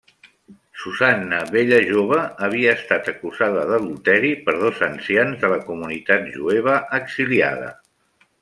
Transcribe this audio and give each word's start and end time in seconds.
Susanna, 0.83 1.41
bella 1.55 1.77
jove, 1.89 2.21
havia 2.47 2.73
estat 2.79 3.11
acusada 3.13 3.67
d'adulteri 3.73 4.33
per 4.49 4.57
dos 4.65 4.83
ancians 4.91 5.39
de 5.45 5.55
la 5.55 5.63
comunitat 5.71 6.29
jueva 6.39 6.83
exiliada. 7.03 7.71